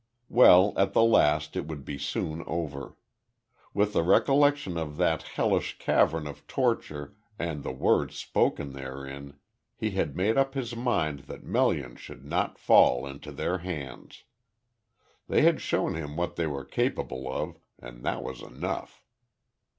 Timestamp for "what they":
16.15-16.47